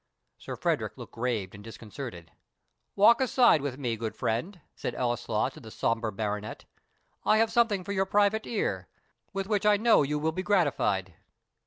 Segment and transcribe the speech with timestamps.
[0.39, 2.31] Sir Frederick looked grave and disconcerted.
[2.95, 6.65] "Walk aside with me, my good friend," said Ellieslaw to the sombre baronet;
[7.23, 8.87] "I have something for your private ear,
[9.31, 11.13] with which I know you will be gratified."